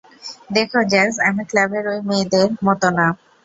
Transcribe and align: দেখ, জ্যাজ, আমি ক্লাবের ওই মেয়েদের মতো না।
দেখ, 0.49 0.69
জ্যাজ, 0.91 1.13
আমি 1.27 1.43
ক্লাবের 1.49 1.85
ওই 1.87 1.99
মেয়েদের 2.07 2.47
মতো 2.65 2.87
না। 2.97 3.07